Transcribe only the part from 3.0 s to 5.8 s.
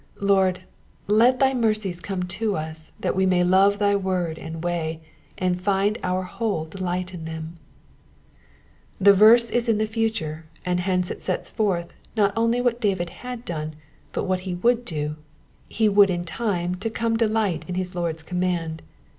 that we may love thy word and way, and